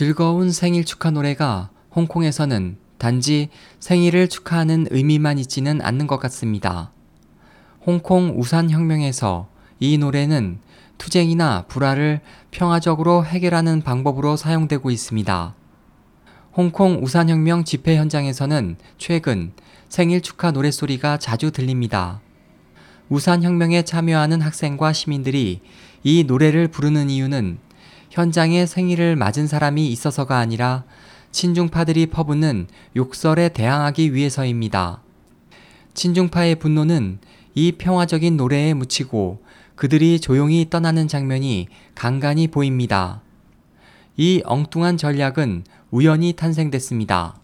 즐거운 0.00 0.50
생일 0.50 0.86
축하 0.86 1.10
노래가 1.10 1.68
홍콩에서는 1.94 2.78
단지 2.96 3.50
생일을 3.80 4.28
축하하는 4.28 4.86
의미만 4.90 5.38
있지는 5.38 5.82
않는 5.82 6.06
것 6.06 6.18
같습니다. 6.20 6.90
홍콩 7.84 8.32
우산혁명에서 8.34 9.48
이 9.78 9.98
노래는 9.98 10.60
투쟁이나 10.96 11.66
불화를 11.68 12.22
평화적으로 12.50 13.26
해결하는 13.26 13.82
방법으로 13.82 14.38
사용되고 14.38 14.90
있습니다. 14.90 15.54
홍콩 16.54 17.02
우산혁명 17.02 17.64
집회 17.64 17.98
현장에서는 17.98 18.76
최근 18.96 19.52
생일 19.90 20.22
축하 20.22 20.50
노랫소리가 20.50 21.18
자주 21.18 21.50
들립니다. 21.50 22.22
우산혁명에 23.10 23.82
참여하는 23.82 24.40
학생과 24.40 24.94
시민들이 24.94 25.60
이 26.02 26.24
노래를 26.24 26.68
부르는 26.68 27.10
이유는 27.10 27.58
현장에 28.10 28.66
생일을 28.66 29.16
맞은 29.16 29.46
사람이 29.46 29.88
있어서가 29.88 30.38
아니라 30.38 30.84
친중파들이 31.30 32.06
퍼붓는 32.06 32.66
욕설에 32.96 33.50
대항하기 33.50 34.14
위해서입니다. 34.14 35.00
친중파의 35.94 36.56
분노는 36.56 37.20
이 37.54 37.72
평화적인 37.72 38.36
노래에 38.36 38.74
묻히고 38.74 39.42
그들이 39.76 40.20
조용히 40.20 40.68
떠나는 40.68 41.08
장면이 41.08 41.68
간간히 41.94 42.48
보입니다. 42.48 43.22
이 44.16 44.42
엉뚱한 44.44 44.96
전략은 44.96 45.64
우연히 45.90 46.32
탄생됐습니다. 46.32 47.36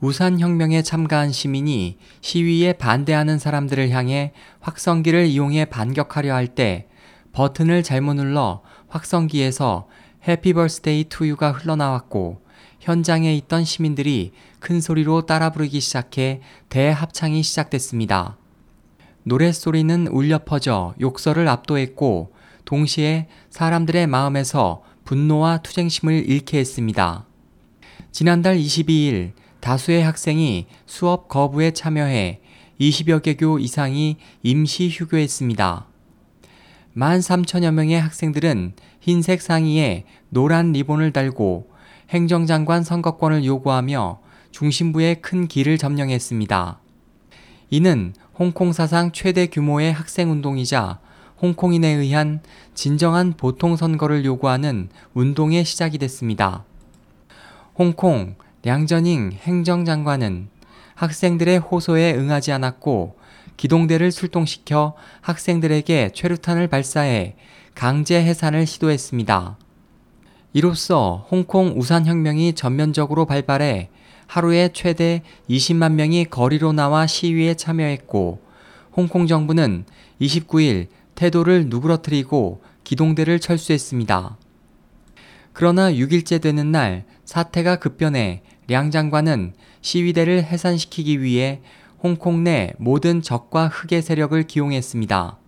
우산 0.00 0.40
혁명에 0.40 0.82
참가한 0.82 1.32
시민이 1.32 1.98
시위에 2.20 2.74
반대하는 2.74 3.38
사람들을 3.38 3.90
향해 3.90 4.32
확성기를 4.60 5.26
이용해 5.26 5.66
반격하려 5.66 6.34
할 6.34 6.48
때 6.48 6.88
버튼을 7.32 7.82
잘못 7.82 8.14
눌러 8.14 8.62
확성기에서 8.88 9.88
happy 10.26 10.52
birthday 10.52 11.04
to 11.04 11.18
you가 11.18 11.52
흘러나왔고 11.52 12.40
현장에 12.80 13.34
있던 13.36 13.64
시민들이 13.64 14.32
큰 14.60 14.80
소리로 14.80 15.26
따라 15.26 15.50
부르기 15.50 15.80
시작해 15.80 16.40
대합창이 16.68 17.42
시작됐습니다. 17.42 18.36
노랫소리는 19.24 20.06
울려 20.08 20.38
퍼져 20.44 20.94
욕설을 21.00 21.48
압도했고 21.48 22.32
동시에 22.64 23.28
사람들의 23.50 24.06
마음에서 24.06 24.82
분노와 25.04 25.58
투쟁심을 25.58 26.28
잃게 26.28 26.58
했습니다. 26.58 27.26
지난달 28.12 28.56
22일 28.56 29.32
다수의 29.60 30.04
학생이 30.04 30.66
수업 30.86 31.28
거부에 31.28 31.72
참여해 31.72 32.40
20여 32.80 33.22
개교 33.22 33.58
이상이 33.58 34.16
임시 34.42 34.88
휴교했습니다. 34.88 35.86
1만 36.96 37.18
3천여 37.20 37.72
명의 37.72 38.00
학생들은 38.00 38.72
흰색 39.00 39.42
상의에 39.42 40.04
노란 40.30 40.72
리본을 40.72 41.12
달고 41.12 41.68
행정장관 42.08 42.84
선거권을 42.84 43.44
요구하며 43.44 44.20
중심부의 44.50 45.20
큰 45.20 45.46
길을 45.46 45.76
점령했습니다. 45.76 46.80
이는 47.68 48.14
홍콩 48.38 48.72
사상 48.72 49.12
최대 49.12 49.46
규모의 49.46 49.92
학생 49.92 50.30
운동이자 50.30 50.98
홍콩인에 51.42 51.88
의한 51.88 52.40
진정한 52.74 53.34
보통 53.36 53.76
선거를 53.76 54.24
요구하는 54.24 54.88
운동의 55.12 55.66
시작이 55.66 55.98
됐습니다. 55.98 56.64
홍콩 57.78 58.36
량저닝 58.62 59.32
행정장관은 59.42 60.48
학생들의 60.94 61.58
호소에 61.58 62.14
응하지 62.14 62.52
않았고 62.52 63.16
기동대를 63.56 64.10
출동시켜 64.10 64.94
학생들에게 65.20 66.10
최루탄을 66.14 66.68
발사해 66.68 67.36
강제 67.74 68.22
해산을 68.22 68.66
시도했습니다. 68.66 69.58
이로써 70.52 71.26
홍콩 71.30 71.74
우산혁명이 71.76 72.54
전면적으로 72.54 73.26
발발해 73.26 73.90
하루에 74.26 74.70
최대 74.72 75.22
20만 75.48 75.92
명이 75.92 76.26
거리로 76.26 76.72
나와 76.72 77.06
시위에 77.06 77.54
참여했고 77.54 78.40
홍콩 78.92 79.26
정부는 79.26 79.84
29일 80.20 80.88
태도를 81.14 81.66
누그러뜨리고 81.68 82.62
기동대를 82.84 83.40
철수했습니다. 83.40 84.36
그러나 85.52 85.90
6일째 85.92 86.40
되는 86.40 86.70
날 86.70 87.04
사태가 87.24 87.76
급변해 87.76 88.42
량 88.68 88.90
장관은 88.90 89.54
시위대를 89.80 90.44
해산시키기 90.44 91.22
위해 91.22 91.60
홍콩 92.02 92.44
내 92.44 92.72
모든 92.78 93.22
적과 93.22 93.68
흑의 93.68 94.02
세력을 94.02 94.42
기용했습니다. 94.42 95.38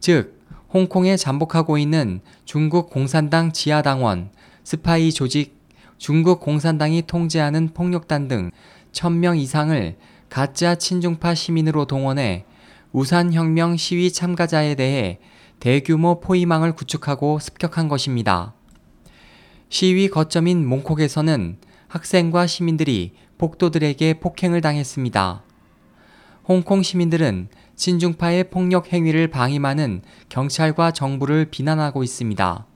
즉, 0.00 0.40
홍콩에 0.72 1.16
잠복하고 1.16 1.78
있는 1.78 2.20
중국 2.44 2.90
공산당 2.90 3.52
지하당원, 3.52 4.30
스파이 4.64 5.12
조직, 5.12 5.58
중국 5.98 6.40
공산당이 6.40 7.02
통제하는 7.02 7.70
폭력단 7.74 8.28
등 8.28 8.50
1000명 8.92 9.38
이상을 9.38 9.96
가짜 10.28 10.74
친중파 10.76 11.34
시민으로 11.34 11.84
동원해 11.86 12.44
우산혁명 12.92 13.76
시위 13.76 14.12
참가자에 14.12 14.74
대해 14.74 15.18
대규모 15.58 16.20
포위망을 16.20 16.72
구축하고 16.74 17.38
습격한 17.38 17.88
것입니다. 17.88 18.54
시위 19.68 20.08
거점인 20.08 20.66
몽콕에서는 20.66 21.58
학생과 21.88 22.46
시민들이 22.46 23.12
폭도들에게 23.38 24.14
폭행을 24.14 24.60
당했습니다. 24.60 25.42
홍콩 26.50 26.82
시민들은 26.82 27.46
친중파의 27.76 28.50
폭력 28.50 28.92
행위를 28.92 29.28
방임하는 29.28 30.02
경찰과 30.28 30.90
정부를 30.90 31.44
비난하고 31.48 32.02
있습니다. 32.02 32.66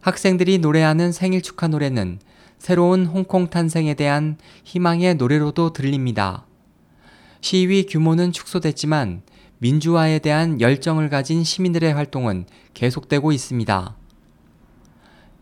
학생들이 0.00 0.58
노래하는 0.58 1.10
생일 1.10 1.42
축하 1.42 1.66
노래는 1.66 2.20
새로운 2.60 3.04
홍콩 3.04 3.50
탄생에 3.50 3.94
대한 3.94 4.38
희망의 4.62 5.16
노래로도 5.16 5.72
들립니다. 5.72 6.46
시위 7.40 7.84
규모는 7.84 8.30
축소됐지만 8.30 9.22
민주화에 9.58 10.20
대한 10.20 10.60
열정을 10.60 11.08
가진 11.08 11.42
시민들의 11.42 11.92
활동은 11.92 12.46
계속되고 12.74 13.32
있습니다. 13.32 13.96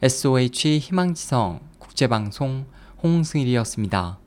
SOH 0.01 0.79
희망지성 0.79 1.61
국제방송 1.81 2.65
홍승일이었습니다. 3.03 4.26